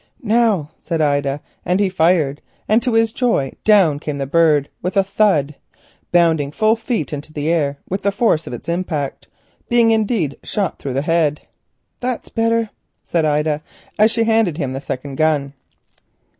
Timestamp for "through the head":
10.79-11.41